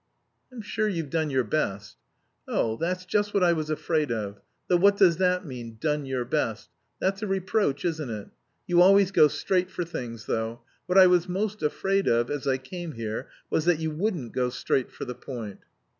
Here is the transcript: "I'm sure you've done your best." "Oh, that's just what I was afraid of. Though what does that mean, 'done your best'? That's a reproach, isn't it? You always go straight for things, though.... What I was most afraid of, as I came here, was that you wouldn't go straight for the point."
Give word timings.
"I'm 0.51 0.63
sure 0.63 0.87
you've 0.87 1.11
done 1.11 1.29
your 1.29 1.43
best." 1.43 1.95
"Oh, 2.47 2.75
that's 2.75 3.05
just 3.05 3.35
what 3.35 3.43
I 3.43 3.53
was 3.53 3.69
afraid 3.69 4.11
of. 4.11 4.41
Though 4.67 4.77
what 4.77 4.97
does 4.97 5.17
that 5.17 5.45
mean, 5.45 5.77
'done 5.79 6.07
your 6.07 6.25
best'? 6.25 6.69
That's 6.99 7.21
a 7.21 7.27
reproach, 7.27 7.85
isn't 7.85 8.09
it? 8.09 8.29
You 8.65 8.81
always 8.81 9.11
go 9.11 9.27
straight 9.27 9.69
for 9.69 9.83
things, 9.85 10.25
though.... 10.25 10.61
What 10.87 10.97
I 10.97 11.05
was 11.05 11.29
most 11.29 11.61
afraid 11.61 12.07
of, 12.07 12.31
as 12.31 12.47
I 12.47 12.57
came 12.57 12.93
here, 12.93 13.29
was 13.51 13.65
that 13.65 13.77
you 13.77 13.91
wouldn't 13.91 14.31
go 14.33 14.49
straight 14.49 14.89
for 14.91 15.05
the 15.05 15.13
point." 15.13 15.59